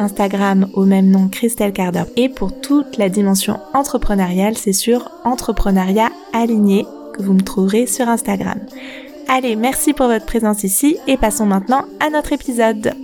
[0.00, 2.04] Instagram au même nom Christelle Carder.
[2.16, 8.08] Et pour toute la dimension entrepreneuriale, c'est sur Entrepreneuriat Aligné que vous me trouverez sur
[8.08, 8.58] Instagram.
[9.28, 12.94] Allez, merci pour votre présence ici et passons maintenant à notre épisode.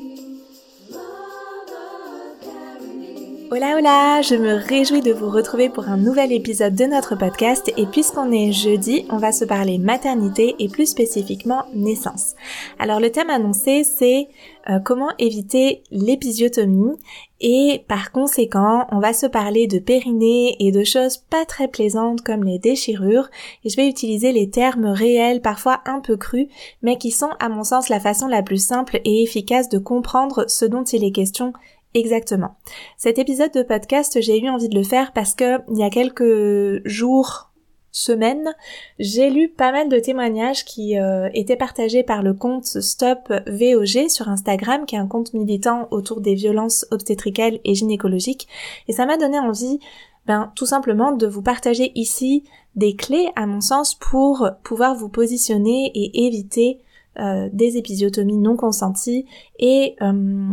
[3.49, 7.73] Hola hola, je me réjouis de vous retrouver pour un nouvel épisode de notre podcast.
[7.77, 12.35] Et puisqu'on est jeudi, on va se parler maternité et plus spécifiquement naissance.
[12.81, 14.27] Alors le thème annoncé c'est
[14.69, 16.97] euh, comment éviter l'épisiotomie.
[17.41, 22.23] Et par conséquent on va se parler de périnée et de choses pas très plaisantes
[22.23, 23.29] comme les déchirures.
[23.65, 26.49] Et je vais utiliser les termes réels parfois un peu crus
[26.83, 30.47] mais qui sont à mon sens la façon la plus simple et efficace de comprendre
[30.49, 31.53] ce dont il est question
[31.95, 32.57] Exactement.
[32.99, 35.91] Cet épisode de podcast, j'ai eu envie de le faire parce que il y a
[35.91, 37.51] quelques jours,
[37.97, 38.55] semaines,
[38.99, 44.09] j'ai lu pas mal de témoignages qui euh, étaient partagés par le compte Stop VOG
[44.09, 48.49] sur Instagram, qui est un compte militant autour des violences obstétricales et gynécologiques,
[48.87, 49.81] et ça m'a donné envie,
[50.27, 55.09] ben, tout simplement de vous partager ici des clés, à mon sens, pour pouvoir vous
[55.09, 56.81] positionner et éviter
[57.19, 59.27] euh, des épisiotomies non consenties.
[59.59, 60.49] Et euh,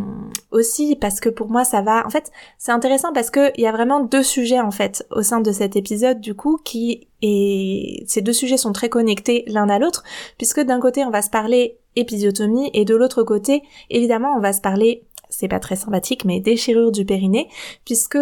[0.52, 3.68] aussi parce que pour moi ça va en fait c'est intéressant parce que il y
[3.68, 8.04] a vraiment deux sujets en fait au sein de cet épisode du coup qui et
[8.08, 10.04] ces deux sujets sont très connectés l'un à l'autre
[10.38, 14.54] puisque d'un côté on va se parler épisiotomie et de l'autre côté évidemment on va
[14.54, 17.50] se parler c'est pas très sympathique mais déchirure du périnée
[17.86, 18.20] puisque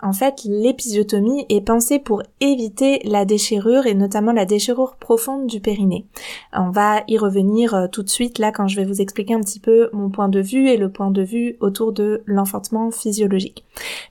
[0.00, 5.60] en fait, l'épisiotomie est pensée pour éviter la déchirure et notamment la déchirure profonde du
[5.60, 6.06] périnée.
[6.52, 9.40] On va y revenir euh, tout de suite là quand je vais vous expliquer un
[9.40, 13.64] petit peu mon point de vue et le point de vue autour de l'enfantement physiologique.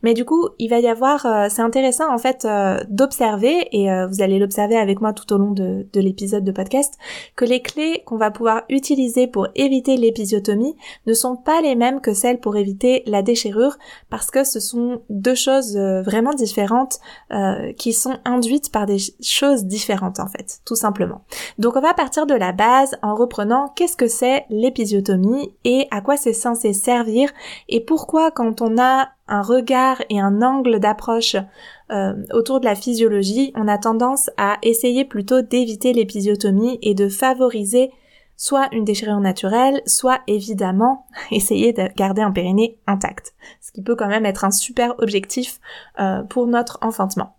[0.03, 3.87] Mais du coup, il va y avoir, euh, c'est intéressant en fait euh, d'observer et
[4.09, 6.95] vous allez l'observer avec moi tout au long de, de l'épisode de podcast
[7.35, 12.01] que les clés qu'on va pouvoir utiliser pour éviter l'épisiotomie ne sont pas les mêmes
[12.01, 13.77] que celles pour éviter la déchirure
[14.09, 16.99] parce que ce sont deux choses vraiment différentes
[17.31, 21.21] euh, qui sont induites par des choses différentes en fait, tout simplement.
[21.57, 26.01] Donc on va partir de la base en reprenant qu'est-ce que c'est l'épisiotomie et à
[26.01, 27.29] quoi c'est censé servir
[27.69, 31.35] et pourquoi quand on a un regard et un angle d'approche
[31.91, 37.09] euh, autour de la physiologie, on a tendance à essayer plutôt d'éviter l'épisiotomie et de
[37.09, 37.91] favoriser
[38.37, 43.95] soit une déchirure naturelle, soit évidemment essayer de garder un périnée intact, ce qui peut
[43.95, 45.59] quand même être un super objectif
[45.99, 47.33] euh, pour notre enfantement.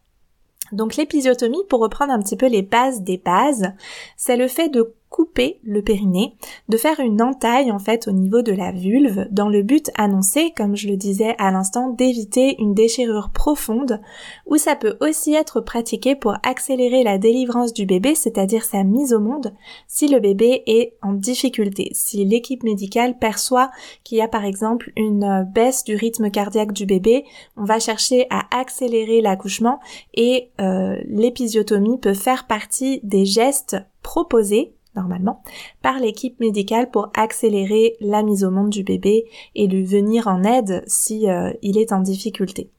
[0.73, 3.73] Donc l'épisiotomie, pour reprendre un petit peu les bases des bases,
[4.17, 6.35] c'est le fait de couper le périnée,
[6.69, 10.53] de faire une entaille en fait au niveau de la vulve dans le but annoncé,
[10.57, 14.01] comme je le disais à l'instant, d'éviter une déchirure profonde
[14.47, 19.13] ou ça peut aussi être pratiqué pour accélérer la délivrance du bébé, c'est-à-dire sa mise
[19.13, 19.55] au monde,
[19.87, 23.71] si le bébé est en difficulté, si l'équipe médicale perçoit
[24.05, 27.25] qu'il y a par exemple une baisse du rythme cardiaque du bébé,
[27.57, 29.81] on va chercher à accélérer l'accouchement
[30.15, 35.43] et euh, l'épisiotomie peut faire partie des gestes proposés normalement,
[35.83, 40.45] par l'équipe médicale pour accélérer la mise au monde du bébé et lui venir en
[40.45, 42.71] aide si euh, il est en difficulté.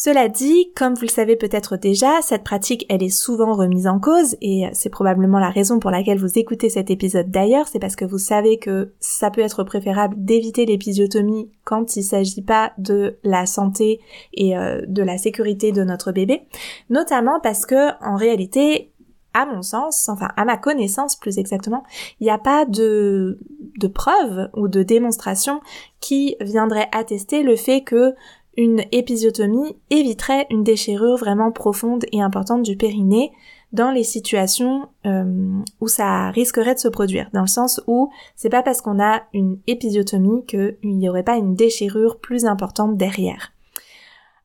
[0.00, 3.98] Cela dit, comme vous le savez peut-être déjà, cette pratique elle est souvent remise en
[3.98, 7.96] cause et c'est probablement la raison pour laquelle vous écoutez cet épisode d'ailleurs, c'est parce
[7.96, 13.18] que vous savez que ça peut être préférable d'éviter l'épisiotomie quand il s'agit pas de
[13.24, 13.98] la santé
[14.34, 16.42] et euh, de la sécurité de notre bébé,
[16.90, 18.92] notamment parce que en réalité
[19.34, 21.84] à mon sens, enfin à ma connaissance plus exactement,
[22.20, 23.38] il n'y a pas de,
[23.78, 25.60] de preuve ou de démonstration
[26.00, 28.14] qui viendrait attester le fait que
[28.56, 33.32] une épisiotomie éviterait une déchirure vraiment profonde et importante du périnée
[33.72, 38.48] dans les situations euh, où ça risquerait de se produire, dans le sens où c'est
[38.48, 43.52] pas parce qu'on a une épisiotomie qu'il n'y aurait pas une déchirure plus importante derrière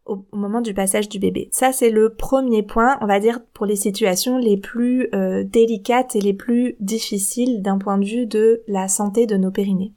[0.06, 1.50] au, moment du passage du bébé.
[1.52, 6.16] Ça, c'est le premier point, on va dire, pour les situations les plus euh, délicates
[6.16, 9.94] et les plus difficiles d'un point de vue de la santé de nos périnées.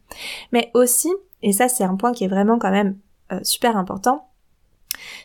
[0.53, 1.13] Mais aussi,
[1.43, 2.97] et ça c'est un point qui est vraiment quand même
[3.33, 4.29] euh, super important,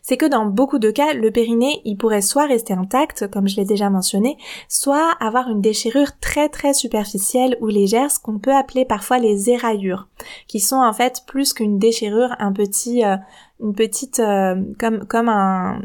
[0.01, 3.55] c'est que dans beaucoup de cas, le périnée, il pourrait soit rester intact, comme je
[3.55, 4.37] l'ai déjà mentionné,
[4.67, 9.49] soit avoir une déchirure très très superficielle ou légère, ce qu'on peut appeler parfois les
[9.49, 10.07] éraillures,
[10.47, 13.17] qui sont en fait plus qu'une déchirure, un petit, euh,
[13.61, 15.81] une petite, euh, comme comme un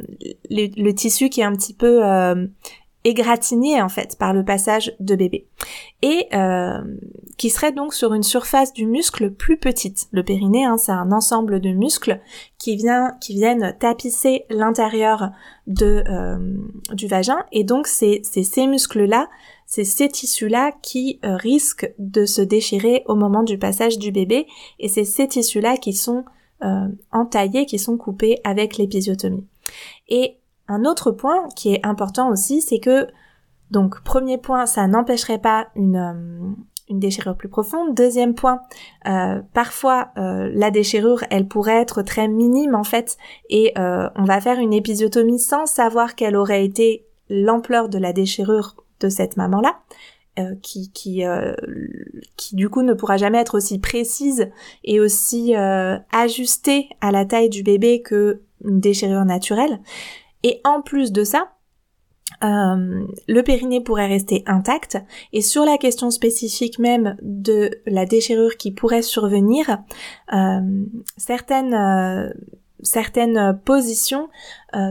[0.51, 2.47] le, tissu qui est un petit peu euh,
[3.07, 5.47] égratigné en fait par le passage de bébé
[6.03, 6.83] et euh,
[7.39, 10.09] qui serait donc sur une surface du muscle plus petite.
[10.11, 12.21] Le périnée, hein, c'est un ensemble de muscles
[12.59, 15.31] qui viennent tapisser l'intérieur
[15.83, 16.57] euh,
[16.93, 19.29] du vagin et donc c'est ces muscles là,
[19.67, 24.11] c'est ces tissus là qui euh, risquent de se déchirer au moment du passage du
[24.11, 24.49] bébé
[24.81, 26.25] et c'est ces tissus là qui sont
[27.13, 29.45] entaillés, qui sont coupés avec l'épisiotomie.
[30.09, 33.07] Et un autre point qui est important aussi, c'est que,
[33.71, 36.55] donc premier point, ça n'empêcherait pas une, euh,
[36.89, 37.95] une déchirure plus profonde.
[37.95, 38.61] Deuxième point,
[39.09, 43.17] euh, parfois euh, la déchirure, elle pourrait être très minime en fait,
[43.49, 48.77] et on va faire une épisiotomie sans savoir quelle aurait été l'ampleur de la déchirure
[49.01, 49.81] de cette maman-là.
[50.63, 51.25] qui qui
[52.37, 54.49] qui du coup ne pourra jamais être aussi précise
[54.85, 55.55] et aussi
[56.13, 59.81] ajustée à la taille du bébé que une déchirure naturelle.
[60.43, 61.57] Et en plus de ça,
[62.45, 64.99] euh, le périnée pourrait rester intact.
[65.33, 69.79] Et sur la question spécifique même de la déchirure qui pourrait survenir,
[70.33, 70.61] euh,
[71.17, 72.31] certaines euh,
[72.83, 74.29] certaines positions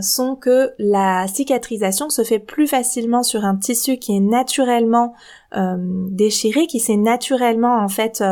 [0.02, 5.14] sont que la cicatrisation se fait plus facilement sur un tissu qui est naturellement
[6.10, 8.24] déchiré, qui s'est naturellement en fait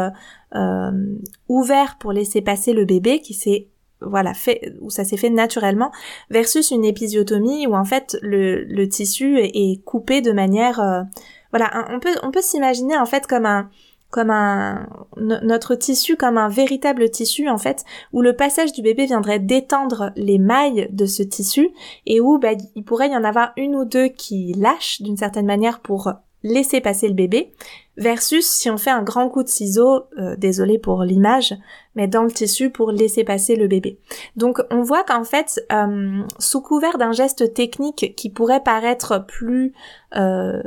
[1.47, 3.69] ouvert pour laisser passer le bébé, qui s'est
[4.05, 5.91] voilà, fait, où ça s'est fait naturellement,
[6.29, 11.03] versus une épisiotomie où en fait le, le tissu est, coupé de manière, euh,
[11.51, 13.69] voilà, on peut on peut s'imaginer en fait comme un
[14.09, 17.83] comme un notre tissu comme un véritable tissu en fait
[18.13, 21.69] où le passage du bébé viendrait détendre les mailles de ce tissu
[22.05, 25.47] et où bah, il pourrait y en avoir une ou deux qui lâchent d'une certaine
[25.47, 27.53] manière pour laisser passer le bébé,
[27.97, 31.55] versus si on fait un grand coup de ciseau, euh, désolé pour l'image,
[31.95, 33.99] mais dans le tissu pour laisser passer le bébé.
[34.35, 39.73] Donc on voit qu'en fait, euh, sous couvert d'un geste technique qui pourrait paraître plus,
[40.15, 40.61] euh,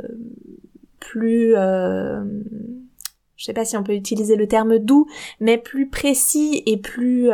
[0.99, 5.07] plus, je sais pas si on peut utiliser le terme doux,
[5.39, 7.29] mais plus précis et plus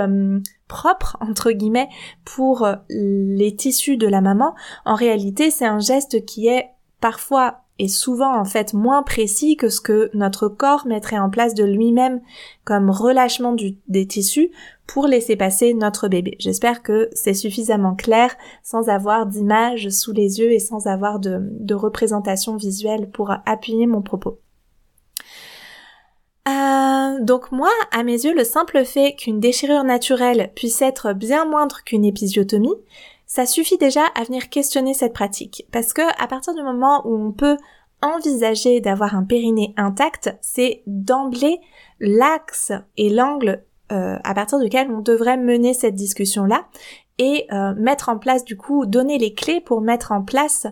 [0.68, 1.90] propre entre guillemets
[2.24, 4.54] pour les tissus de la maman,
[4.86, 6.68] en réalité c'est un geste qui est
[7.00, 11.54] parfois est souvent en fait moins précis que ce que notre corps mettrait en place
[11.54, 12.22] de lui-même
[12.64, 13.56] comme relâchement
[13.88, 14.52] des tissus
[14.88, 16.36] pour laisser passer notre bébé.
[16.40, 21.40] J'espère que c'est suffisamment clair sans avoir d'image sous les yeux et sans avoir de,
[21.42, 24.40] de représentation visuelle pour appuyer mon propos.
[26.48, 31.46] Euh, donc moi, à mes yeux, le simple fait qu'une déchirure naturelle puisse être bien
[31.46, 32.76] moindre qu'une épisiotomie,
[33.34, 35.66] ça suffit déjà à venir questionner cette pratique.
[35.72, 37.58] Parce que à partir du moment où on peut
[38.04, 41.60] envisager d'avoir un périnée intact, c'est d'emblée
[42.00, 46.68] l'axe et l'angle euh, à partir duquel on devrait mener cette discussion-là
[47.18, 50.68] et euh, mettre en place du coup, donner les clés pour mettre en place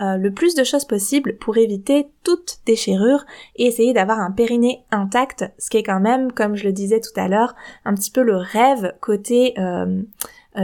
[0.00, 3.26] euh, le plus de choses possible pour éviter toute déchirure
[3.56, 7.00] et essayer d'avoir un périnée intact, ce qui est quand même, comme je le disais
[7.00, 7.54] tout à l'heure,
[7.84, 10.02] un petit peu le rêve côté euh,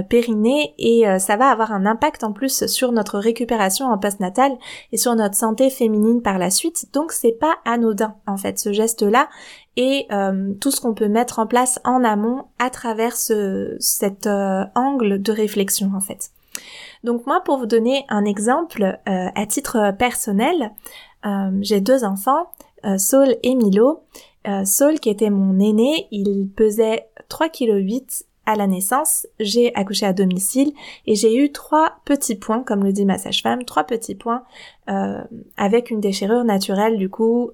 [0.08, 4.52] périnée et euh, ça va avoir un impact en plus sur notre récupération en postnatal
[4.90, 6.86] et sur notre santé féminine par la suite.
[6.92, 9.28] Donc c'est pas anodin en fait ce geste-là
[9.76, 14.26] et euh, tout ce qu'on peut mettre en place en amont à travers ce, cet
[14.26, 16.30] angle de réflexion en fait.
[17.04, 20.72] Donc moi pour vous donner un exemple à titre personnel,
[21.60, 22.50] j'ai deux enfants,
[22.98, 24.04] Saul et Milo.
[24.64, 30.12] Saul qui était mon aîné, il pesait 3,8 kg à la naissance, j'ai accouché à
[30.12, 30.72] domicile
[31.06, 34.42] et j'ai eu trois petits points, comme le dit ma sage-femme, trois petits points
[34.90, 35.22] euh,
[35.56, 37.50] avec une déchirure naturelle du coup.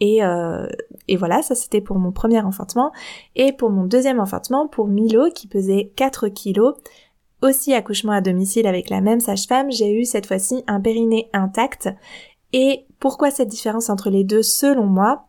[0.00, 0.66] Et, euh,
[1.08, 2.92] et voilà, ça c'était pour mon premier enfantement.
[3.34, 6.74] Et pour mon deuxième enfantement, pour Milo qui pesait 4 kilos,
[7.42, 11.88] aussi accouchement à domicile avec la même sage-femme, j'ai eu cette fois-ci un périnée intact.
[12.52, 15.26] Et pourquoi cette différence entre les deux selon moi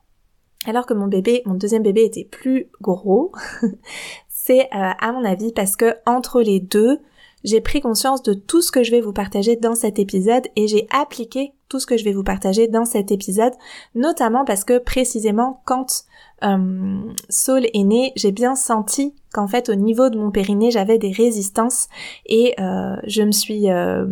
[0.65, 3.31] alors que mon bébé, mon deuxième bébé était plus gros,
[4.27, 6.99] c'est euh, à mon avis parce que entre les deux,
[7.43, 10.67] j'ai pris conscience de tout ce que je vais vous partager dans cet épisode et
[10.67, 13.53] j'ai appliqué tout ce que je vais vous partager dans cet épisode,
[13.95, 16.05] notamment parce que précisément quand
[16.43, 20.97] euh, Saul est né, j'ai bien senti qu'en fait au niveau de mon périnée j'avais
[20.97, 21.89] des résistances
[22.25, 24.05] et euh, je me suis euh,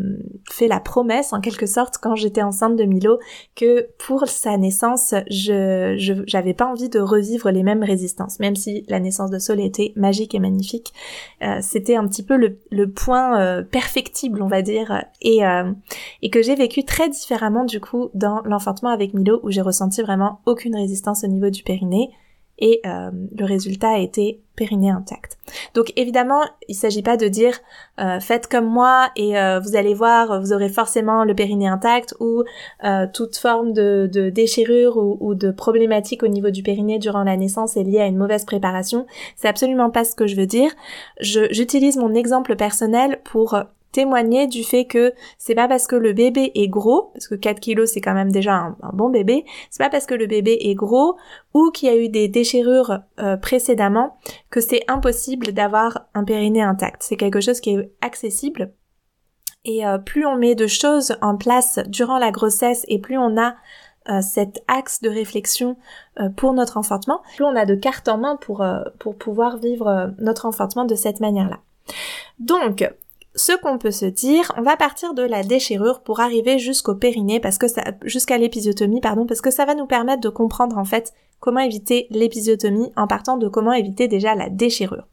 [0.49, 3.19] fait la promesse en quelque sorte quand j'étais enceinte de Milo
[3.55, 8.39] que pour sa naissance je j'avais pas envie de revivre les mêmes résistances.
[8.39, 10.93] Même si la naissance de Saul était magique et magnifique
[11.43, 15.41] euh, c'était un petit peu le, le point euh, perfectible on va dire et
[16.21, 20.01] et que j'ai vécu très différemment du coup dans l'enfantement avec Milo où j'ai ressenti
[20.01, 22.11] vraiment aucune résistance au niveau du périnée
[22.57, 25.37] et euh, le résultat a été périnée intact.
[25.73, 27.59] Donc évidemment, il s'agit pas de dire
[27.99, 32.15] euh, faites comme moi et euh, vous allez voir, vous aurez forcément le périnée intact
[32.19, 32.43] ou
[33.13, 37.35] toute forme de, de déchirure ou, ou, de problématique au niveau du périnée durant la
[37.35, 39.05] naissance est liée à une mauvaise préparation.
[39.35, 40.71] C'est absolument pas ce que je veux dire.
[41.19, 43.57] J'utilise mon exemple personnel pour
[43.95, 47.61] témoigner du fait que c'est pas parce que le bébé est gros, parce que 4
[47.61, 50.75] kilos c'est quand même déjà un, bon bébé, c'est pas parce que le bébé est
[50.75, 51.15] gros
[51.53, 54.17] ou qu'il y a eu des déchirures euh, précédemment
[54.49, 57.03] que c'est impossible d'avoir un périnée intact.
[57.03, 58.73] C'est quelque chose qui est accessible.
[59.63, 63.37] Et euh, plus on met de choses en place durant la grossesse et plus on
[63.37, 63.55] a
[64.09, 65.77] euh, cet axe de réflexion
[66.35, 68.65] pour notre enfantement, plus on a de cartes en main pour,
[68.99, 71.59] pour pouvoir vivre notre enfantement de cette manière-là.
[72.39, 72.85] Donc,
[73.35, 77.39] ce qu'on peut se dire, on va partir de la déchirure pour arriver jusqu'au périnée
[77.39, 77.67] parce que
[78.03, 82.07] jusqu'à l'épisiotomie, pardon, parce que ça va nous permettre de comprendre en fait comment éviter
[82.09, 85.05] l'épisiotomie en partant de comment éviter déjà la déchirure.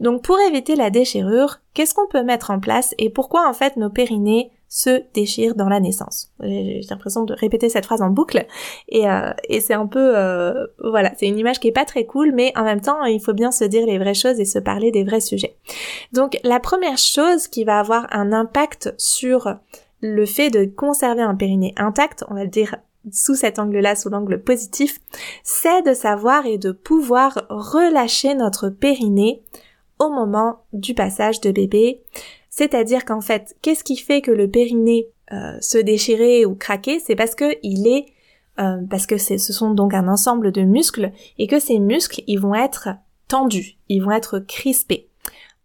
[0.00, 3.76] Donc pour éviter la déchirure, qu'est-ce qu'on peut mettre en place et pourquoi en fait
[3.76, 6.30] nos périnées se déchire dans la naissance.
[6.40, 8.46] J'ai l'impression de répéter cette phrase en boucle
[8.88, 12.06] et, euh, et c'est un peu euh, voilà, c'est une image qui est pas très
[12.06, 14.60] cool, mais en même temps il faut bien se dire les vraies choses et se
[14.60, 15.56] parler des vrais sujets.
[16.12, 19.56] Donc la première chose qui va avoir un impact sur
[20.02, 22.76] le fait de conserver un périnée intact, on va le dire
[23.10, 25.00] sous cet angle-là, sous l'angle positif,
[25.42, 29.42] c'est de savoir et de pouvoir relâcher notre périnée
[29.98, 32.02] au moment du passage de bébé,
[32.60, 36.98] c'est-à-dire qu'en fait, qu'est-ce qui fait que le périnée euh, se déchirait ou craquait?
[36.98, 38.04] C'est parce que il est
[38.58, 42.38] euh, parce que ce sont donc un ensemble de muscles et que ces muscles, ils
[42.38, 42.90] vont être
[43.28, 45.08] tendus, ils vont être crispés.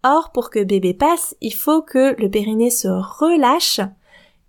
[0.05, 3.81] Or, pour que bébé passe, il faut que le périnée se relâche,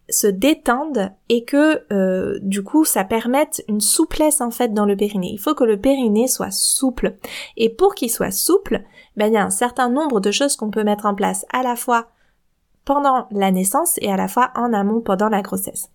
[0.09, 4.97] se détende et que euh, du coup ça permette une souplesse en fait dans le
[4.97, 5.33] périnée.
[5.33, 7.17] Il faut que le périnée soit souple.
[7.57, 8.85] Et pour qu'il soit souple,
[9.17, 11.65] ben, il y a un certain nombre de choses qu'on peut mettre en place à
[11.65, 12.07] la fois
[12.87, 15.91] pendant la naissance et à la fois en amont pendant la grossesse.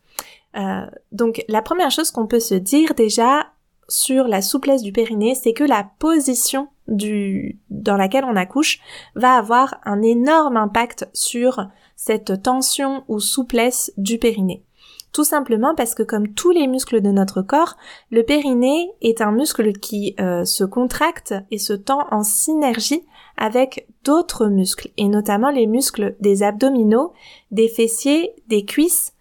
[0.56, 3.48] Euh, donc la première chose qu'on peut se dire déjà
[3.88, 8.80] sur la souplesse du périnée, c'est que la position dans laquelle on accouche
[9.16, 14.66] va avoir un énorme impact sur cette tension ou souplesse du périnée.
[15.14, 17.76] Tout simplement parce que comme tous les muscles de notre corps,
[18.12, 23.04] le périnée est un muscle qui euh, se contracte et se tend en synergie
[23.36, 27.12] avec d'autres muscles, et notamment les muscles des abdominaux,
[27.50, 29.14] des fessiers, des cuisses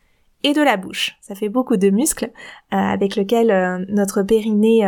[0.45, 1.17] et de la bouche.
[1.21, 4.87] Ça fait beaucoup de muscles euh, avec lesquels euh, notre périnée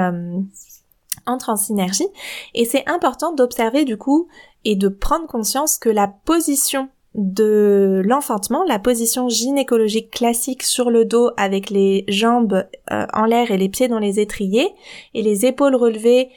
[1.27, 2.09] entre en synergie,
[2.55, 4.29] et c'est important d'observer du coup
[4.65, 11.05] et de prendre conscience que la position de l'enfantement, la position gynécologique classique sur le
[11.05, 14.71] dos avec les jambes euh, en l'air et les pieds dans les étriers
[15.13, 16.31] et les épaules relevées,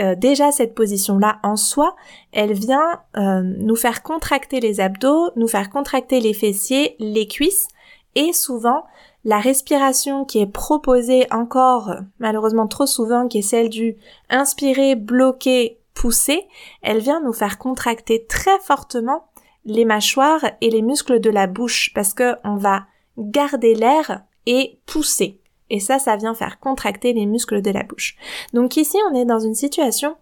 [0.00, 1.94] euh, déjà cette position-là en soi,
[2.32, 7.68] elle vient euh, nous faire contracter les abdos, nous faire contracter les fessiers, les cuisses
[8.14, 8.84] et souvent
[9.24, 13.96] la respiration qui est proposée encore malheureusement trop souvent qui est celle du
[14.30, 16.46] inspirer, bloquer, pousser,
[16.82, 19.27] elle vient nous faire contracter très fortement
[19.68, 24.80] les mâchoires et les muscles de la bouche parce que on va garder l'air et
[24.86, 25.40] pousser.
[25.70, 28.16] Et ça, ça vient faire contracter les muscles de la bouche.
[28.54, 30.16] Donc ici, on est dans une situation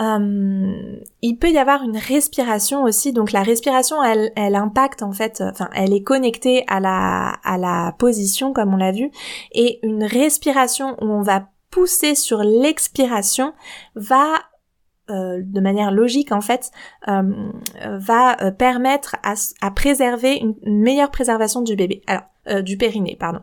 [0.01, 3.13] euh, il peut y avoir une respiration aussi.
[3.13, 7.59] Donc la respiration, elle, elle impacte en fait, enfin, elle est connectée à la à
[7.59, 9.11] la position comme on l'a vu,
[9.53, 13.53] et une respiration où on va pousser sur l'expiration
[13.95, 14.35] va
[15.11, 16.71] euh, de manière logique en fait
[17.09, 17.51] euh,
[17.85, 22.03] va permettre à, à préserver une, meilleure préservation du bébé.
[22.07, 22.23] Alors
[22.63, 23.41] du périnée pardon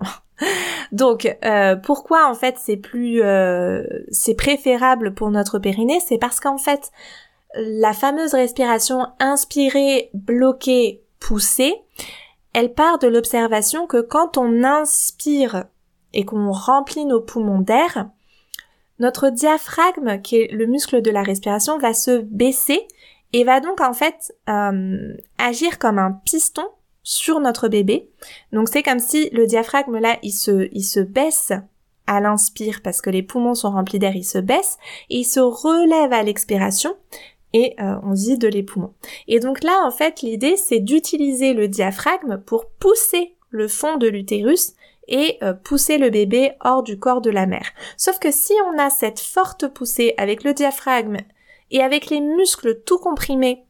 [0.92, 6.40] Donc euh, pourquoi en fait c'est plus euh, c'est préférable pour notre périnée, c'est parce
[6.40, 6.92] qu'en fait
[7.56, 11.76] la fameuse respiration inspirée, bloquée, poussée,
[12.54, 15.66] elle part de l'observation que quand on inspire
[16.14, 18.10] et qu'on remplit nos poumons d'air,
[19.00, 22.88] notre diaphragme, qui est le muscle de la respiration, va se baisser
[23.34, 26.66] et va donc en fait euh, agir comme un piston
[27.06, 28.10] sur notre bébé.
[28.52, 31.54] Donc c'est comme si le diaphragme là, il se, il se baisse
[32.08, 34.78] à l'inspire parce que les poumons sont remplis d'air, il se baisse
[35.10, 36.98] et il se relève à l'expiration
[37.54, 38.94] et euh, on vide les poumons.
[39.28, 44.08] Et donc là, en fait, l'idée c'est d'utiliser le diaphragme pour pousser le fond de
[44.08, 44.74] l'utérus
[45.08, 47.70] et euh, pousser le bébé hors du corps de la mère.
[47.98, 51.18] Sauf que si on a cette forte poussée avec le diaphragme
[51.70, 53.64] et avec les muscles tout comprimés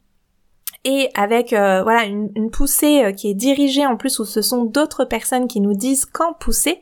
[0.84, 4.64] et avec euh, voilà une, poussée euh, qui est dirigée en plus où ce sont
[4.64, 6.80] d'autres personnes qui nous disent quand pousser,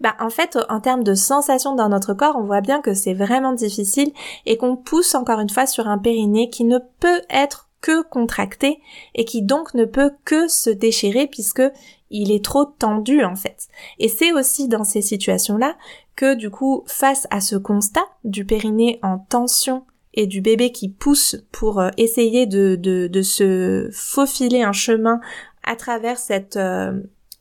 [0.00, 3.14] bah en fait en termes de sensation dans notre corps, on voit bien que c'est
[3.14, 4.12] vraiment difficile
[4.46, 8.80] et qu'on pousse encore une fois sur un périnée qui ne peut être que contracté
[9.14, 11.62] et qui donc ne peut que se déchirer puisque
[12.10, 13.68] il est trop tendu en fait.
[13.98, 15.76] Et c'est aussi dans ces situations-là
[16.16, 19.84] que du coup face à ce constat du périnée en tension
[20.14, 25.20] et du bébé qui pousse pour euh, essayer de, de, de, se faufiler un chemin
[25.64, 26.92] à travers cette euh,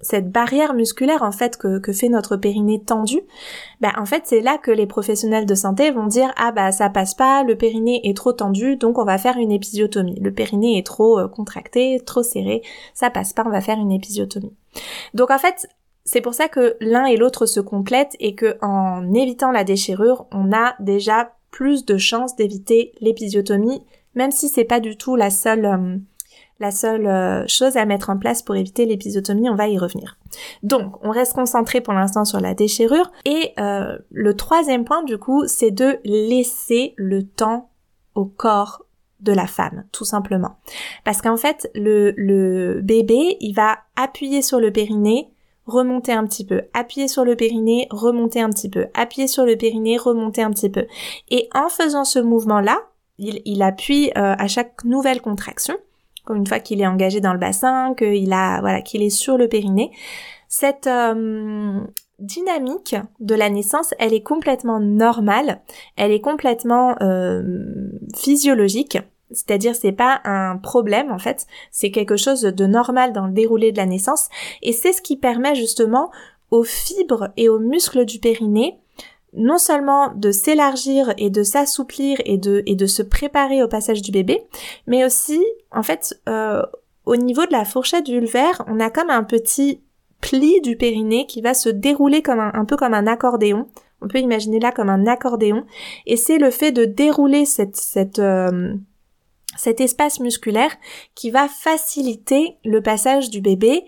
[0.02, 3.22] cette barrière musculaire en fait que, que fait notre périnée tendu,
[3.80, 6.90] bah en fait c'est là que les professionnels de santé vont dire ah bah ça
[6.90, 10.20] passe pas, le périnée est trop tendu donc on va faire une épisiotomie.
[10.20, 12.62] Le périnée est trop euh, contracté, trop serré,
[12.94, 14.54] ça passe pas, on va faire une épisiotomie.
[15.14, 15.68] Donc en fait
[16.06, 20.26] c'est pour ça que l'un et l'autre se complètent et que en évitant la déchirure,
[20.32, 23.86] on a déjà plus de chances d'éviter l'épisiotomie,
[24.16, 25.98] même si c'est pas du tout la seule euh,
[26.60, 30.18] la seule euh, chose à mettre en place pour éviter l'épisiotomie, on va y revenir.
[30.62, 33.12] Donc, on reste concentré pour l'instant sur la déchirure.
[33.26, 37.70] Et euh, le troisième point, du coup, c'est de laisser le temps
[38.16, 38.86] au corps
[39.20, 40.58] de la femme, tout simplement.
[41.04, 45.33] Parce qu'en fait, le, le bébé, il va appuyer sur le périnée
[45.66, 49.56] remonter un petit peu, appuyer sur le périnée, remonter un petit peu, appuyer sur le
[49.56, 50.86] périnée, remonter un petit peu.
[51.30, 52.80] Et en faisant ce mouvement-là,
[53.20, 55.76] il, appuie euh, à chaque nouvelle contraction,
[56.26, 59.38] comme une fois qu'il est engagé dans le bassin, qu'il a, voilà, qu'il est sur
[59.38, 59.92] le périnée.
[60.50, 61.80] Cette euh,
[62.20, 65.62] dynamique de la naissance, elle est complètement normale,
[65.96, 67.44] elle est complètement euh,
[68.16, 68.98] physiologique.
[69.34, 73.72] C'est-à-dire c'est pas un problème en fait, c'est quelque chose de normal dans le déroulé
[73.72, 74.30] de la naissance.
[74.62, 76.12] Et c'est ce qui permet justement
[76.52, 78.80] aux fibres et aux muscles du périnée
[79.36, 84.04] non seulement de s'élargir et de s'assouplir et de, et de se préparer au passage
[84.04, 84.44] du bébé,
[84.86, 86.62] mais aussi en fait euh,
[87.06, 89.82] au niveau de la fourchette vulvaire, on a comme un petit
[90.22, 93.68] pli du périnée qui va se dérouler comme un, peu comme un accordéon.
[94.02, 95.66] On peut imaginer là comme un accordéon.
[96.06, 98.74] Et c'est le fait de dérouler cette, cette euh,
[99.58, 100.76] cet espace musculaire
[101.16, 103.86] qui va faciliter le passage du bébé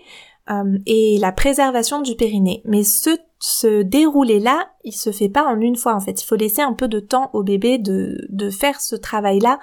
[0.50, 2.62] euh, et la préservation du périnée.
[2.64, 6.22] Mais ce, ce déroulé-là, il se fait pas en une fois en fait.
[6.22, 9.58] Il faut laisser un peu de temps au bébé de, de faire ce travail-là,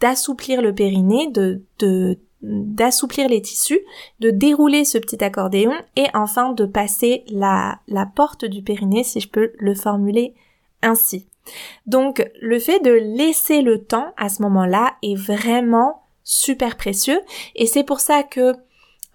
[0.00, 3.80] d'assouplir le périnée, de, de d'assouplir les tissus,
[4.20, 9.20] de dérouler ce petit accordéon et enfin de passer la, la porte du périnée, si
[9.20, 10.34] je peux le formuler
[10.82, 11.26] ainsi.
[11.86, 17.20] Donc le fait de laisser le temps à ce moment-là est vraiment super précieux.
[17.54, 18.54] Et c'est pour ça que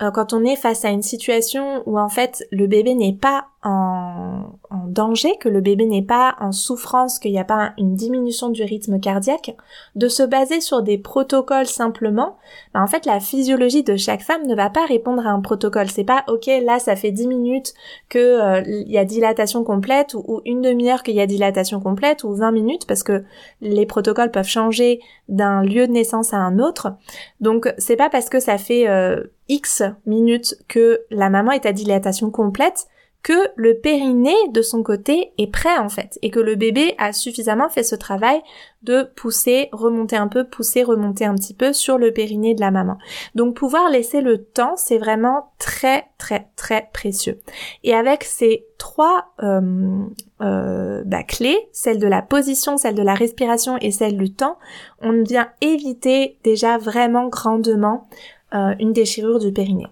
[0.02, 3.48] euh, quand on est face à une situation où en fait le bébé n'est pas
[3.64, 8.50] en, danger, que le bébé n'est pas en souffrance, qu'il n'y a pas une diminution
[8.50, 9.56] du rythme cardiaque,
[9.96, 12.38] de se baser sur des protocoles simplement,
[12.74, 15.90] bah, en fait la physiologie de chaque femme ne va pas répondre à un protocole.
[15.90, 17.74] C'est pas ok là ça fait 10 minutes
[18.10, 22.24] que euh, y a dilatation complète ou, ou une demi-heure qu'il y a dilatation complète
[22.24, 23.24] ou 20 minutes parce que
[23.62, 26.94] les protocoles peuvent changer d'un lieu de naissance à un autre.
[27.40, 31.72] Donc c'est pas parce que ça fait euh, X minutes que la maman est à
[31.72, 32.88] dilatation complète
[33.24, 37.14] que le périnée de son côté est prêt en fait et que le bébé a
[37.14, 38.42] suffisamment fait ce travail
[38.84, 42.72] de pousser, remonter un peu, pousser, remonter un petit peu sur le périnée de la
[42.72, 42.98] maman.
[43.36, 47.40] Donc pouvoir laisser le temps, c'est vraiment très très très précieux.
[47.84, 50.00] Et avec ces trois euh,
[50.42, 54.58] euh, bah, clés, celle de la position, celle de la respiration et celle du temps,
[55.02, 58.08] on vient éviter déjà vraiment grandement
[58.56, 59.88] euh, une déchirure du périnée.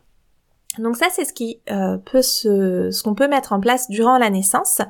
[0.80, 4.18] Donc ça, c'est ce qui euh, peut se, ce qu'on peut mettre en place durant
[4.18, 4.82] la naissance.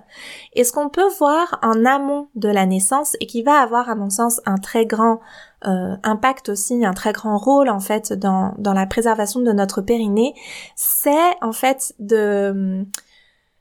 [0.54, 3.95] Et ce qu'on peut voir en amont de la naissance et qui va avoir, à
[3.95, 5.19] mon sens, un très grand
[5.67, 9.82] euh, impact aussi, un très grand rôle en fait dans dans la préservation de notre
[9.82, 10.34] périnée,
[10.75, 12.86] c'est en fait de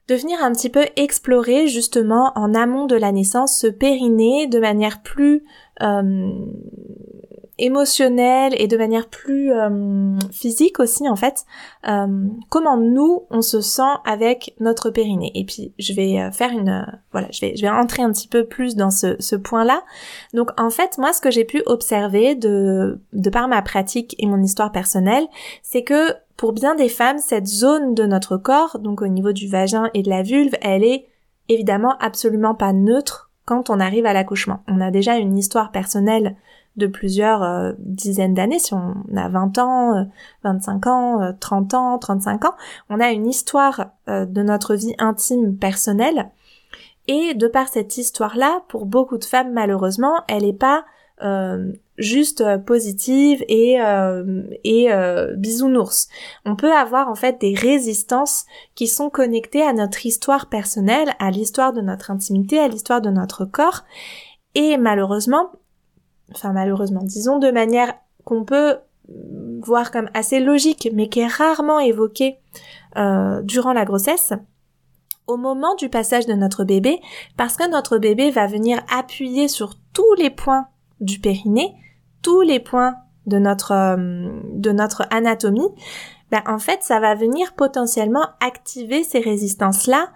[0.08, 4.58] de venir un petit peu explorer justement en amont de la naissance ce périnée de
[4.58, 5.44] manière plus
[5.82, 6.30] euh,
[7.58, 11.44] émotionnelle et de manière plus euh, physique aussi en fait
[11.88, 15.32] euh, comment nous on se sent avec notre périnée.
[15.34, 18.28] Et puis je vais euh, faire une voilà je vais je vais entrer un petit
[18.28, 19.82] peu plus dans ce, ce point là
[20.34, 24.26] donc en fait moi ce que j'ai pu observer de de par ma pratique et
[24.26, 25.26] mon histoire personnelle
[25.62, 29.48] c'est que pour bien des femmes cette zone de notre corps donc au niveau du
[29.48, 31.06] vagin et de la vulve elle est
[31.48, 34.62] évidemment absolument pas neutre quand on arrive à l'accouchement.
[34.68, 36.36] On a déjà une histoire personnelle
[36.78, 40.06] de plusieurs euh, dizaines d'années, si on a 20 ans,
[40.44, 42.54] 25 euh, ans, 30 euh, ans, 35 ans,
[42.88, 46.30] on a une histoire de notre vie intime personnelle.
[47.06, 50.84] Et de par cette histoire-là, pour beaucoup de femmes, malheureusement, elle n'est pas
[51.96, 53.78] juste positive et
[54.62, 54.88] et
[55.36, 56.08] bisounours.
[56.44, 58.44] On peut avoir en fait des résistances
[58.76, 63.10] qui sont connectées à notre histoire personnelle, à l'histoire de notre intimité, à l'histoire de
[63.10, 63.82] notre corps.
[64.54, 65.50] Et malheureusement,
[66.34, 68.78] enfin malheureusement, disons de manière qu'on peut
[69.60, 72.38] voir comme assez logique, mais qui est rarement évoquée
[72.96, 74.32] euh, durant la grossesse,
[75.26, 77.00] au moment du passage de notre bébé,
[77.36, 80.68] parce que notre bébé va venir appuyer sur tous les points
[81.00, 81.74] du périnée,
[82.22, 82.94] tous les points
[83.26, 85.68] de notre euh, de notre anatomie,
[86.30, 90.08] ben en fait ça va venir potentiellement activer ces résistances là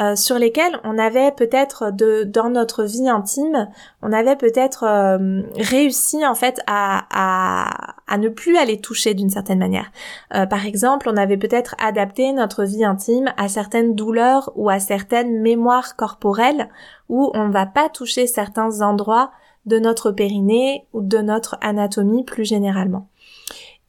[0.00, 3.68] euh, sur lesquels on avait peut-être dans notre vie intime,
[4.00, 9.90] on avait peut-être euh, réussi en fait à, ne plus aller toucher d'une certaine manière.
[10.34, 14.78] Euh, par exemple, on avait peut-être adapté notre vie intime à certaines douleurs ou à
[14.78, 16.68] certaines mémoires corporelles
[17.08, 19.32] où on ne va pas toucher certains endroits
[19.66, 23.08] de notre périnée ou de notre anatomie plus généralement.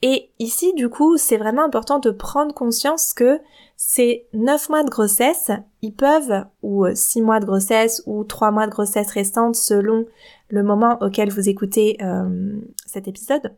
[0.02, 3.40] Et ici, du coup, c'est vraiment important de prendre conscience que
[3.76, 8.66] ces 9 mois de grossesse, ils peuvent, ou 6 mois de grossesse, ou 3 mois
[8.66, 10.06] de grossesse restantes selon
[10.50, 13.54] le moment auquel vous écoutez euh, cet épisode,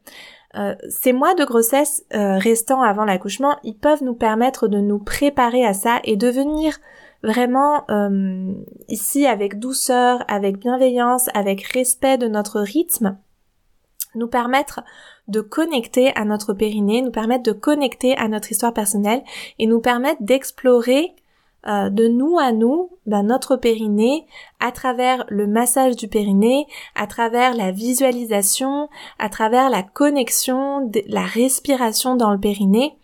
[0.58, 5.00] euh, ces mois de grossesse euh, restants avant l'accouchement, ils peuvent nous permettre de nous
[5.00, 6.78] préparer à ça et de venir
[7.24, 7.86] vraiment
[8.88, 13.16] ici avec douceur, avec bienveillance, avec respect de notre rythme,
[14.16, 14.82] nous permettre
[15.28, 19.24] de connecter à notre périnée, nous permettre de connecter à notre histoire personnelle
[19.60, 21.16] et nous permettre d'explorer
[21.68, 24.26] euh, de nous à nous ben, notre périnée
[24.60, 31.22] à travers le massage du périnée, à travers la visualisation, à travers la connexion, la
[31.22, 32.98] respiration dans le périnée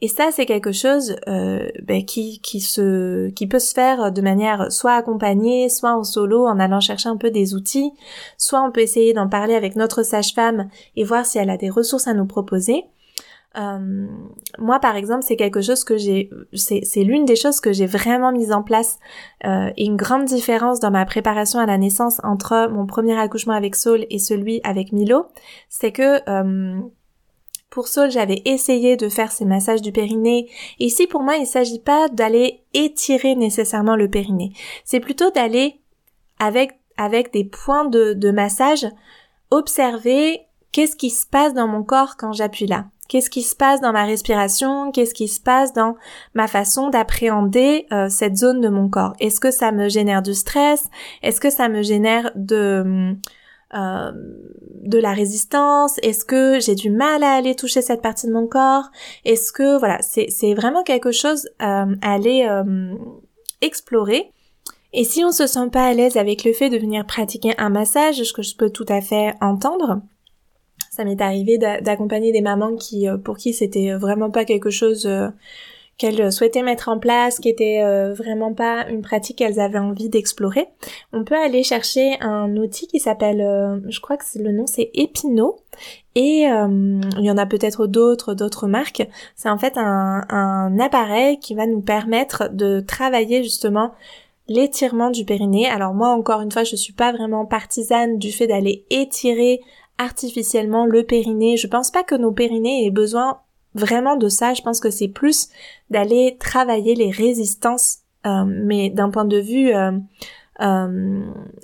[0.00, 4.20] et ça, c'est quelque chose euh, ben, qui, qui, se, qui peut se faire de
[4.20, 7.90] manière soit accompagnée, soit en solo, en allant chercher un peu des outils,
[8.36, 11.70] soit on peut essayer d'en parler avec notre sage-femme et voir si elle a des
[11.70, 12.84] ressources à nous proposer.
[13.56, 14.06] Euh,
[14.58, 18.30] moi, par exemple, c'est quelque chose que j'ai, c'est, l'une des choses que j'ai vraiment
[18.30, 18.98] mise en place
[19.46, 23.74] euh, une grande différence dans ma préparation à la naissance entre mon premier accouchement avec
[23.74, 25.26] Saul et celui avec Milo,
[25.68, 26.80] c'est que euh,
[28.08, 30.48] j'avais essayé de faire ces massages du périnée.
[30.78, 34.52] Ici, pour moi, il ne s'agit pas d'aller étirer nécessairement le périnée.
[34.84, 35.80] C'est plutôt d'aller
[36.38, 38.86] avec, avec des points de, massage,
[39.50, 40.40] observer
[40.72, 42.86] qu'est-ce qui se passe dans mon corps quand j'appuie là.
[43.08, 44.92] Qu'est-ce qui se passe dans ma respiration?
[44.92, 45.96] Qu'est-ce qui se passe dans
[46.34, 49.14] ma façon d'appréhender euh, cette zone de mon corps?
[49.18, 50.90] Est-ce que ça me génère du stress?
[51.22, 53.16] Est-ce que ça me génère de
[53.74, 54.12] euh,
[54.82, 58.46] de la résistance Est-ce que j'ai du mal à aller toucher cette partie de mon
[58.46, 58.84] corps
[59.24, 62.94] Est-ce que voilà, c'est vraiment quelque chose euh, à aller euh,
[63.60, 64.32] explorer.
[64.94, 67.68] Et si on se sent pas à l'aise avec le fait de venir pratiquer un
[67.68, 70.00] massage, ce que je peux tout à fait entendre,
[70.90, 75.06] ça m'est arrivé d'accompagner des mamans qui, pour qui c'était vraiment pas quelque chose
[75.98, 80.08] qu'elles souhaitaient mettre en place, qui était euh, vraiment pas une pratique qu'elles avaient envie
[80.08, 80.68] d'explorer,
[81.12, 84.90] on peut aller chercher un outil qui s'appelle, euh, je crois que le nom c'est
[84.94, 85.56] Epino,
[86.14, 89.06] et euh, il y en a peut-être d'autres, d'autres marques.
[89.36, 93.92] C'est en fait un, un appareil qui va nous permettre de travailler justement
[94.46, 95.68] l'étirement du périnée.
[95.68, 99.60] Alors moi encore une fois, je suis pas vraiment partisane du fait d'aller étirer
[99.98, 101.56] artificiellement le périnée.
[101.56, 103.40] Je pense pas que nos périnées aient besoin
[103.78, 104.54] vraiment de ça.
[104.54, 105.48] Je pense que c'est plus
[105.90, 109.92] d'aller travailler les résistances, euh, mais d'un point de vue euh,
[110.60, 111.20] euh,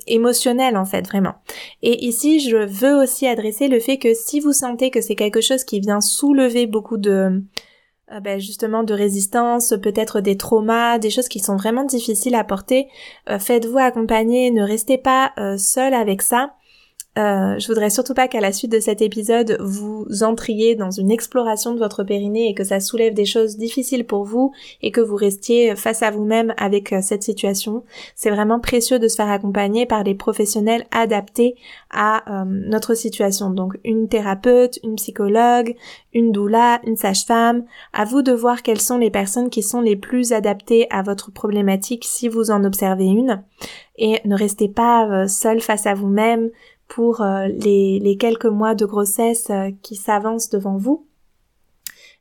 [0.07, 1.35] émotionnel en fait, vraiment.
[1.83, 5.41] Et ici, je veux aussi adresser le fait que si vous sentez que c'est quelque
[5.41, 7.43] chose qui vient soulever beaucoup de
[8.21, 12.87] ben justement de résistance, peut-être des traumas, des choses qui sont vraiment difficiles à porter,
[13.39, 16.53] faites-vous accompagner, ne restez pas seul avec ça.
[17.17, 21.11] Euh, je voudrais surtout pas qu'à la suite de cet épisode, vous entriez dans une
[21.11, 24.51] exploration de votre périnée et que ça soulève des choses difficiles pour vous
[24.81, 27.83] et que vous restiez face à vous-même avec euh, cette situation.
[28.15, 31.55] C'est vraiment précieux de se faire accompagner par des professionnels adaptés
[31.89, 33.49] à euh, notre situation.
[33.49, 35.75] Donc une thérapeute, une psychologue,
[36.13, 37.63] une doula, une sage-femme.
[37.93, 41.31] À vous de voir quelles sont les personnes qui sont les plus adaptées à votre
[41.31, 43.41] problématique si vous en observez une.
[43.97, 46.49] Et ne restez pas seul face à vous-même
[46.87, 51.07] pour euh, les, quelques mois de grossesse euh, qui s'avancent devant vous.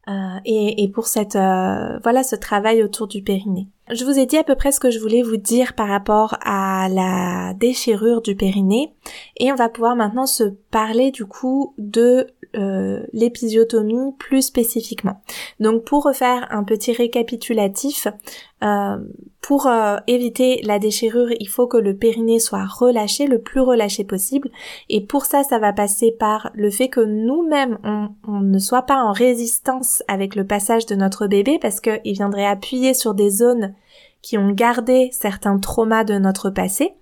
[0.07, 3.69] Euh, et, pour cette voilà ce travail autour du périnée.
[3.91, 6.37] Je vous ai dit à peu près ce que je voulais vous dire par rapport
[6.43, 8.93] à la déchirure du périnée
[9.39, 15.21] et on va pouvoir maintenant se parler du coup de euh, l'épisiotomie plus spécifiquement.
[15.61, 18.09] Donc pour refaire un petit récapitulatif,
[18.63, 18.97] euh,
[19.41, 24.05] pour euh, éviter la déchirure, il faut que le périnée soit relâché, le plus relâché
[24.05, 24.51] possible.
[24.89, 28.83] Et pour ça, ça va passer par le fait que nous-mêmes, on, on, ne soit
[28.83, 33.31] pas en résistance avec le passage de notre bébé parce qu'il viendrait appuyer sur des
[33.31, 33.75] zones
[34.23, 36.95] qui ont gardé certains traumas de notre passé.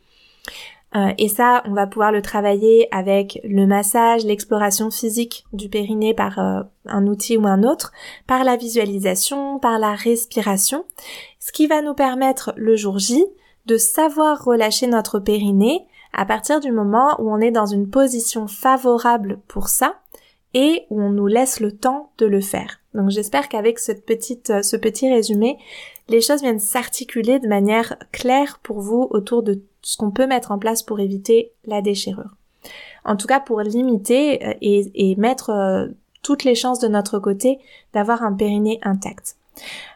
[0.94, 6.14] Euh, et ça, on va pouvoir le travailler avec le massage, l'exploration physique du périnée
[6.14, 7.92] par euh, un outil ou un autre,
[8.26, 10.84] par la visualisation, par la respiration,
[11.38, 13.24] ce qui va nous permettre le jour J
[13.66, 18.46] de savoir relâcher notre périnée à partir du moment où on est dans une position
[18.46, 19.94] favorable pour ça
[20.54, 22.80] et où on nous laisse le temps de le faire.
[22.94, 25.56] Donc j'espère qu'avec euh, ce petit résumé,
[26.12, 30.52] les choses viennent s'articuler de manière claire pour vous autour de ce qu'on peut mettre
[30.52, 32.36] en place pour éviter la déchirure.
[33.04, 35.88] En tout cas, pour limiter euh, et, mettre euh,
[36.22, 37.58] toutes les chances de notre côté
[37.94, 39.36] d'avoir un périnée intact.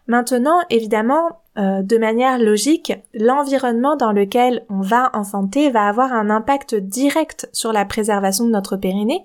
[0.09, 6.31] Maintenant, évidemment, euh, de manière logique, l'environnement dans lequel on va enfanter va avoir un
[6.31, 9.22] impact direct sur la préservation de notre périnée,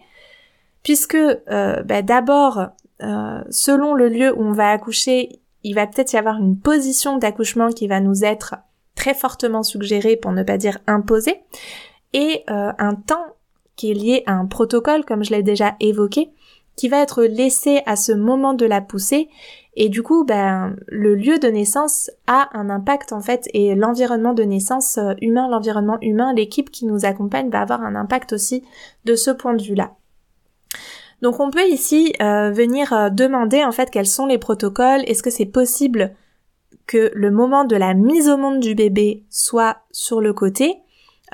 [0.83, 2.67] puisque bah, d'abord,
[3.49, 7.69] selon le lieu où on va accoucher, il va peut-être y avoir une position d'accouchement
[7.69, 8.55] qui va nous être
[8.95, 11.41] très fortement suggéré pour ne pas dire imposé,
[12.13, 13.35] et euh, un temps
[13.75, 16.29] qui est lié à un protocole, comme je l'ai déjà évoqué,
[16.75, 19.29] qui va être laissé à ce moment de la poussée,
[19.75, 24.33] et du coup, ben, le lieu de naissance a un impact en fait, et l'environnement
[24.33, 28.63] de naissance euh, humain, l'environnement humain, l'équipe qui nous accompagne va avoir un impact aussi
[29.05, 29.91] de ce point de vue-là.
[31.21, 35.29] Donc on peut ici euh, venir demander en fait quels sont les protocoles, est-ce que
[35.29, 36.15] c'est possible
[36.87, 40.77] que le moment de la mise au monde du bébé soit sur le côté,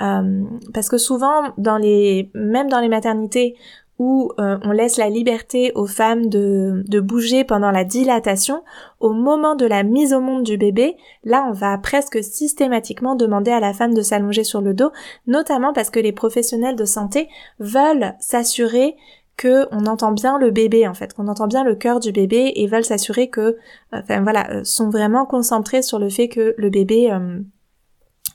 [0.00, 3.56] euh, parce que souvent dans les même dans les maternités
[3.98, 8.62] où euh, on laisse la liberté aux femmes de, de bouger pendant la dilatation,
[9.00, 13.50] au moment de la mise au monde du bébé, là on va presque systématiquement demander
[13.50, 14.92] à la femme de s'allonger sur le dos,
[15.26, 18.94] notamment parce que les professionnels de santé veulent s'assurer
[19.38, 22.52] que on entend bien le bébé en fait, qu'on entend bien le cœur du bébé
[22.56, 23.56] et veulent s'assurer que,
[23.92, 27.38] enfin voilà, euh, sont vraiment concentrés sur le fait que le bébé, euh,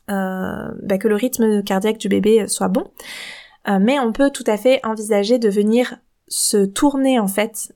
[0.09, 2.85] euh, bah, que le rythme cardiaque du bébé soit bon.
[3.67, 5.95] mais on peut tout à fait envisager de venir
[6.27, 7.73] se tourner en fait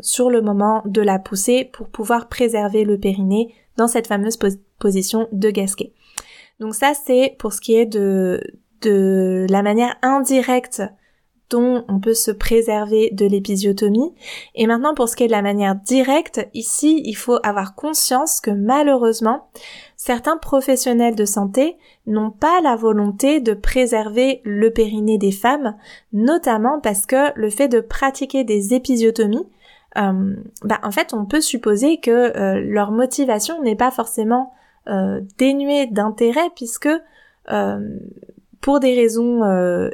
[0.00, 4.38] sur le moment de la poussée pour pouvoir préserver le périnée dans cette fameuse
[4.78, 5.92] position de gasquet.
[6.60, 8.40] Donc ça c'est pour ce qui est de
[8.82, 10.82] de la manière indirecte
[11.56, 14.12] on peut se préserver de l'épisiotomie.
[14.54, 18.40] Et maintenant, pour ce qui est de la manière directe, ici, il faut avoir conscience
[18.40, 19.48] que malheureusement,
[19.96, 25.76] certains professionnels de santé n'ont pas la volonté de préserver le périnée des femmes,
[26.12, 29.46] notamment parce que le fait de pratiquer des épisiotomies,
[29.96, 34.52] euh, bah, en fait, on peut supposer que euh, leur motivation n'est pas forcément
[34.88, 36.88] euh, dénuée d'intérêt, puisque
[38.64, 39.42] pour des raisons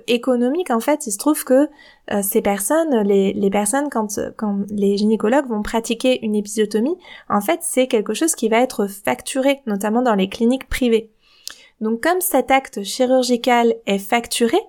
[0.06, 1.68] économiques, en fait, il se trouve que
[2.22, 6.96] ces personnes, les, les personnes, quand, quand les gynécologues vont pratiquer une épisiotomie,
[7.28, 11.11] en fait, c'est quelque chose qui va être facturé, notamment dans les cliniques privées.
[11.80, 14.61] Donc, comme cet acte chirurgical est facturé,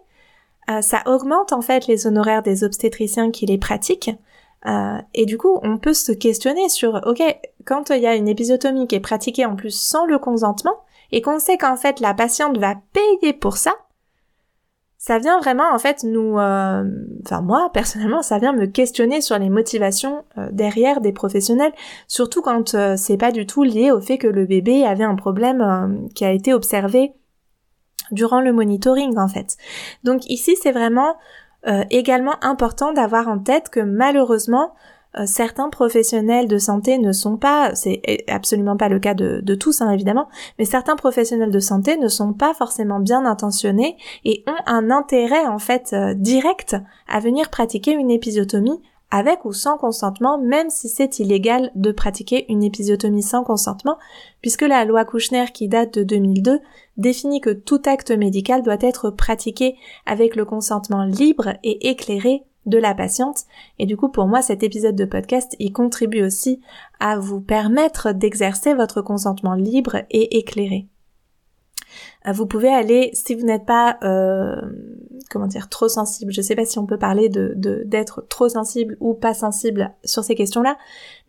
[0.81, 4.17] ça augmente en fait les honoraires des obstétriciens qui les pratiquent,
[4.65, 7.21] euh, et du coup, on peut se questionner sur, ok,
[7.65, 10.77] quand il y a une épisiotomie qui est pratiquée en plus sans le consentement,
[11.11, 13.75] et qu'on sait qu'en fait la patiente va payer pour ça,
[15.03, 16.83] ça vient vraiment en fait nous, euh,
[17.25, 21.71] enfin moi personnellement, ça vient me questionner sur les motivations euh, derrière des professionnels,
[22.07, 26.07] surtout quand c'est pas du tout lié au fait que le bébé avait un problème
[26.13, 27.13] qui a été observé
[28.11, 29.57] durant le monitoring en fait.
[30.03, 31.15] Donc ici c'est vraiment
[31.67, 37.37] euh, également important d'avoir en tête que malheureusement, euh, certains professionnels de santé ne sont
[37.37, 41.97] pas, c'est absolument pas le cas de, tous hein, évidemment, mais certains professionnels de santé
[41.97, 46.75] ne sont pas forcément bien intentionnés et ont un intérêt en fait euh, direct
[47.07, 52.45] à venir pratiquer une épisiotomie avec ou sans consentement, même si c'est illégal de pratiquer
[52.49, 53.97] une épisiotomie sans consentement,
[54.41, 56.59] puisque la loi Kouchner qui date de 2002
[56.95, 62.77] définit que tout acte médical doit être pratiqué avec le consentement libre et éclairé de
[62.77, 63.45] la patiente.
[63.79, 66.61] Et du coup, pour moi, cet épisode de podcast, il contribue aussi
[66.99, 70.87] à vous permettre d'exercer votre consentement libre et éclairé.
[72.27, 74.55] Euh, vous pouvez aller, si vous n'êtes pas, euh,
[75.29, 79.13] comment dire, trop sensible, je sais pas si on peut parler d'être trop sensible ou
[79.13, 80.77] pas sensible sur ces questions-là,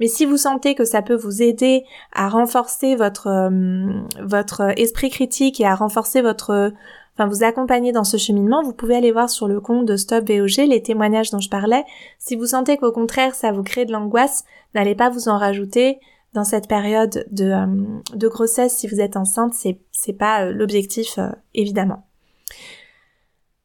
[0.01, 3.92] mais si vous sentez que ça peut vous aider à renforcer votre euh,
[4.23, 6.73] votre esprit critique et à renforcer votre
[7.14, 10.29] enfin vous accompagner dans ce cheminement, vous pouvez aller voir sur le compte de Stop
[10.29, 11.85] VOG les témoignages dont je parlais.
[12.18, 14.44] Si vous sentez qu'au contraire ça vous crée de l'angoisse,
[14.75, 15.98] n'allez pas vous en rajouter
[16.33, 21.18] dans cette période de, euh, grossesse, si vous êtes enceinte, c'est, c'est pas euh, l'objectif,
[21.18, 22.07] euh, évidemment.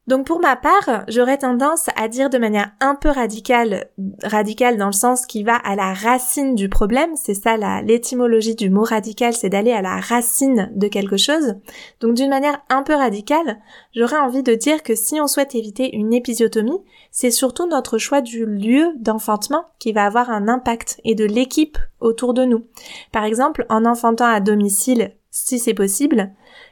[0.08, 3.89] Donc pour ma part, j'aurais tendance à dire de manière un peu radicale,
[4.24, 8.70] radicale dans le sens qui va à la racine du problème, c'est ça l'étymologie du
[8.70, 11.56] mot radical, c'est d'aller à la racine de quelque chose.
[12.00, 13.60] Donc d'une manière un peu radicale,
[13.93, 16.80] j'aurais envie de dire que si on souhaite éviter une épisiotomie,
[17.12, 21.78] c'est surtout notre choix du lieu d'enfantement qui va avoir un impact et de l'équipe
[22.00, 22.65] autour de nous.
[23.12, 26.32] Par exemple, en enfantant à domicile, si c'est possible,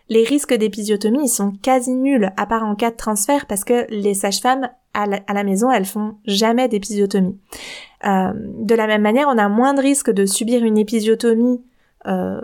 [0.10, 4.14] les risques d'épisiotomie sont quasi nuls à part en cas de transfert parce que les
[4.14, 7.38] sages-femmes à la, maison elles font jamais d'épisiotomie.
[8.06, 11.62] Euh, de la même manière, on a moins de risques de subir une épisiotomie
[12.08, 12.40] euh,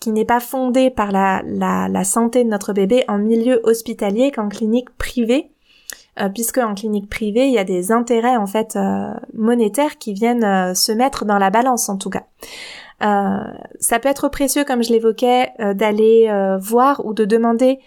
[0.00, 4.90] qui n'est pas fondée par la, santé de notre bébé en milieu hospitalier qu'en clinique
[4.96, 5.50] privée,
[6.20, 10.12] euh, puisque en clinique privée il y a des intérêts en fait euh, monétaires qui
[10.12, 12.26] viennent se mettre dans la balance en tout cas.
[13.02, 13.38] Euh,
[13.78, 17.78] ça peut être précieux, comme je l'évoquais, euh, d'aller euh, voir ou de demander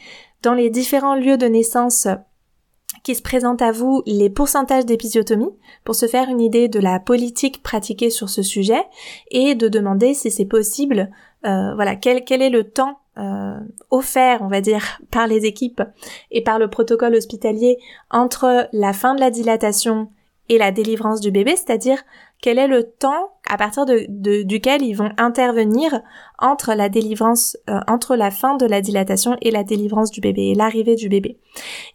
[0.42, 2.08] dans les différents lieux de naissance
[3.04, 5.52] qui se présentent à vous les pourcentages d'épisiotomie
[5.84, 8.84] pour se faire une idée de la politique pratiquée sur ce sujet
[9.32, 11.10] et de demander si c'est possible,
[11.44, 13.00] voilà, quel, quel, est le temps
[13.90, 15.82] offert, on va dire, par les équipes
[16.32, 17.78] et par le protocole hospitalier
[18.12, 20.10] entre la fin de la dilatation
[20.50, 22.04] et la délivrance du bébé, c'est-à-dire
[22.42, 26.02] quel est le temps à partir de, duquel ils vont intervenir
[26.40, 30.48] entre la délivrance, euh, entre la fin de la dilatation et la délivrance du bébé
[30.48, 31.38] et l'arrivée du bébé.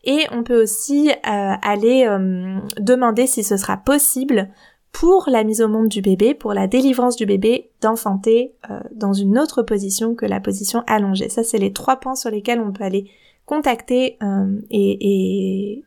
[0.04, 1.14] Et on peut aussi euh,
[1.62, 4.48] aller euh, demander si ce sera possible
[4.92, 8.54] pour la mise au monde du bébé, pour la délivrance du bébé, d'enfanter
[8.92, 11.28] dans une autre position que la position allongée.
[11.28, 13.10] Ça, c'est les trois points sur lesquels on peut aller
[13.44, 14.18] contacter
[14.70, 15.82] et,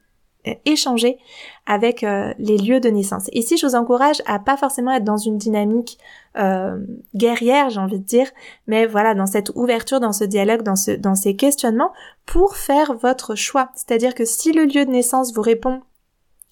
[0.66, 1.18] échanger
[1.66, 3.30] avec euh, les lieux de naissance.
[3.34, 5.98] Ici, je vous encourage à pas forcément être dans une dynamique
[6.38, 6.80] euh,
[7.16, 8.28] guerrière, j'ai envie de dire,
[8.68, 11.92] mais voilà, dans cette ouverture, dans ce dialogue, dans, ce, dans ces questionnements,
[12.26, 13.70] pour faire votre choix.
[13.76, 15.82] C'est-à-dire que si le lieu de naissance vous répond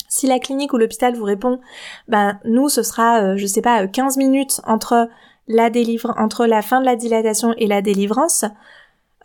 [0.09, 1.59] si la clinique ou l'hôpital vous répond,
[2.07, 5.09] ben nous ce sera, euh, je sais pas, 15 minutes entre
[5.47, 8.45] la délivre entre la fin de la dilatation et la délivrance.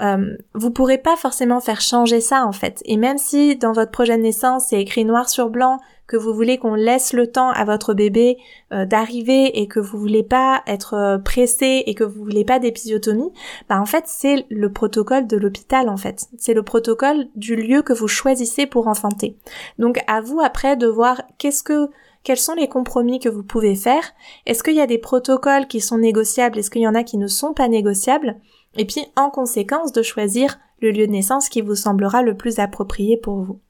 [0.00, 2.82] Euh, vous pourrez pas forcément faire changer ça en fait.
[2.86, 6.34] Et même si dans votre projet de naissance c'est écrit noir sur blanc que vous
[6.34, 8.38] voulez qu'on laisse le temps à votre bébé
[8.72, 12.58] euh, d'arriver et que vous voulez pas être euh, pressé et que vous voulez pas
[12.58, 13.32] d'épisiotomie,
[13.68, 16.26] bah en fait c'est le protocole de l'hôpital en fait.
[16.38, 19.36] C'est le protocole du lieu que vous choisissez pour enfanter.
[19.78, 21.88] Donc à vous après de voir qu'est-ce que
[22.24, 24.04] quels sont les compromis que vous pouvez faire
[24.46, 26.58] Est-ce qu'il y a des protocoles qui sont négociables?
[26.58, 28.36] Est-ce qu'il y en a qui ne sont pas négociables?
[28.76, 32.58] Et puis, en conséquence, de choisir le lieu de naissance qui vous semblera le plus
[32.58, 33.60] approprié pour vous.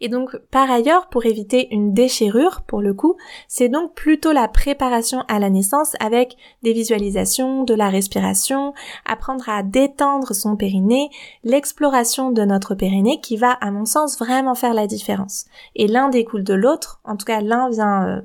[0.00, 3.16] Et donc, par ailleurs, pour éviter une déchirure, pour le coup,
[3.48, 8.74] c'est donc plutôt la préparation à la naissance avec des visualisations, de la respiration,
[9.06, 11.10] apprendre à détendre son périnée,
[11.44, 15.46] l'exploration de notre périnée qui va, à mon sens, vraiment faire la différence.
[15.74, 18.20] Et l'un découle de l'autre, en tout cas l'un vient euh,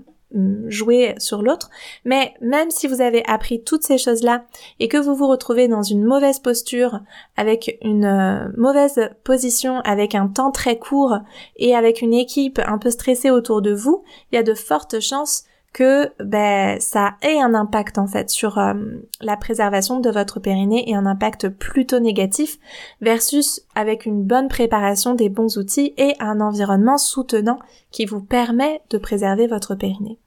[0.67, 1.69] jouer sur l'autre.
[2.05, 4.45] Mais même si vous avez appris toutes ces choses-là
[4.79, 6.99] et que vous vous retrouvez dans une mauvaise posture,
[7.37, 11.17] avec une euh, mauvaise position, avec un temps très court
[11.55, 14.99] et avec une équipe un peu stressée autour de vous, il y a de fortes
[14.99, 15.45] chances
[15.77, 18.73] que ben, ça ait un impact en fait sur euh,
[19.21, 22.57] la préservation de votre périnée et un impact plutôt négatif
[22.99, 27.59] versus avec une bonne préparation des bons outils et un environnement soutenant
[27.91, 30.17] qui vous permet de préserver votre périnée.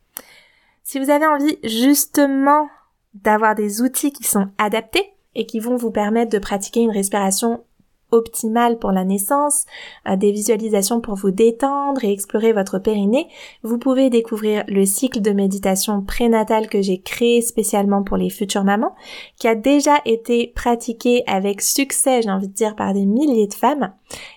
[0.85, 2.69] Si vous avez envie justement
[3.15, 7.65] d'avoir des outils qui sont adaptés et qui vont vous permettre de pratiquer une respiration
[8.13, 9.67] optimale pour la naissance,
[10.09, 13.29] euh, des visualisations pour vous détendre et explorer votre périnée,
[13.63, 18.65] vous pouvez découvrir le cycle de méditation prénatale que j'ai créé spécialement pour les futures
[18.65, 18.95] mamans,
[19.37, 23.55] qui a déjà été pratiqué avec succès, j'ai envie de dire, par des milliers de
[23.55, 23.93] femmes,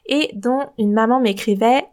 [0.06, 1.86] et dont une maman m'écrivait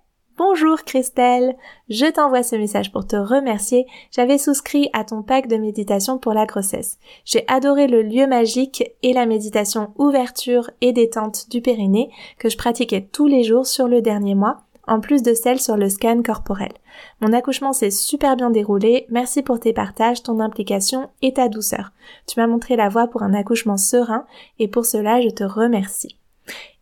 [0.43, 1.55] Bonjour Christelle,
[1.91, 3.86] je t'envoie ce message pour te remercier.
[4.11, 6.99] J'avais souscrit à ton pack de méditation pour la grossesse.
[7.26, 12.57] J'ai adoré le lieu magique et la méditation ouverture et détente du périnée que je
[12.57, 16.22] pratiquais tous les jours sur le dernier mois, en plus de celle sur le scan
[16.22, 16.72] corporel.
[17.20, 19.05] Mon accouchement s'est super bien déroulé.
[19.11, 21.93] Merci pour tes partages, ton implication et ta douceur.
[22.26, 24.24] Tu m'as montré la voie pour un accouchement serein
[24.59, 26.16] et pour cela je te remercie.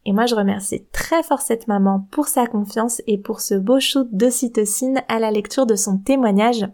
[0.09, 3.78] Et moi, je remercie très fort cette maman pour sa confiance et pour ce beau
[3.78, 6.66] shoot d'ocytocine à la lecture de son témoignage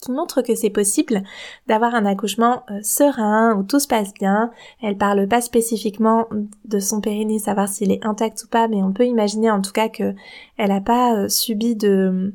[0.00, 1.24] qui montre que c'est possible
[1.66, 4.52] d'avoir un accouchement euh, serein où tout se passe bien.
[4.80, 6.28] Elle parle pas spécifiquement
[6.64, 9.72] de son périnée, savoir s'il est intact ou pas, mais on peut imaginer en tout
[9.72, 10.14] cas que
[10.56, 12.34] elle a pas euh, subi de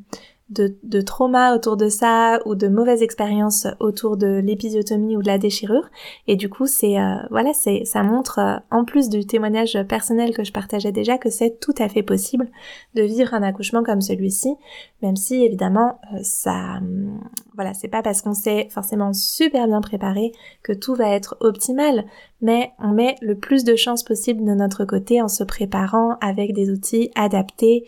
[0.49, 5.27] de, de trauma autour de ça ou de mauvaises expériences autour de l'épisiotomie ou de
[5.27, 5.89] la déchirure.
[6.27, 10.33] Et du coup c'est euh, voilà c'est ça montre euh, en plus du témoignage personnel
[10.33, 12.47] que je partageais déjà que c'est tout à fait possible
[12.95, 14.55] de vivre un accouchement comme celui-ci
[15.01, 17.19] même si évidemment euh, ça hum,
[17.53, 20.31] voilà c'est pas parce qu'on s'est forcément super bien préparé
[20.63, 22.05] que tout va être optimal
[22.41, 26.53] mais on met le plus de chances possible de notre côté en se préparant avec
[26.53, 27.85] des outils adaptés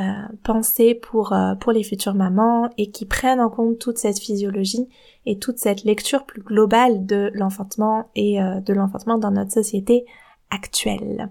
[0.00, 0.02] euh,
[0.42, 4.88] pensés pour, euh, pour les futures mamans et qui prennent en compte toute cette physiologie
[5.24, 10.04] et toute cette lecture plus globale de l'enfantement et euh, de l'enfantement dans notre société
[10.50, 11.30] actuelle.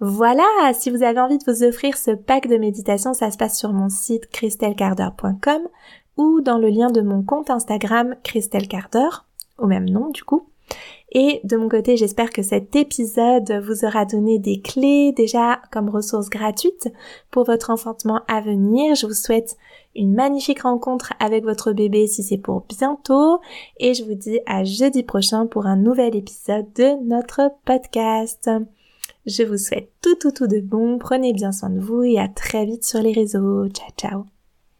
[0.00, 3.58] Voilà, si vous avez envie de vous offrir ce pack de méditation, ça se passe
[3.58, 5.62] sur mon site christelcarder.com
[6.16, 8.68] ou dans le lien de mon compte Instagram Christelle
[9.58, 10.48] au même nom du coup.
[11.18, 15.88] Et de mon côté, j'espère que cet épisode vous aura donné des clés déjà comme
[15.88, 16.92] ressources gratuites
[17.30, 18.94] pour votre enfantement à venir.
[18.94, 19.56] Je vous souhaite
[19.94, 23.40] une magnifique rencontre avec votre bébé si c'est pour bientôt.
[23.80, 28.50] Et je vous dis à jeudi prochain pour un nouvel épisode de notre podcast.
[29.24, 32.28] Je vous souhaite tout tout tout de bon, prenez bien soin de vous et à
[32.28, 33.66] très vite sur les réseaux.
[33.68, 34.35] Ciao ciao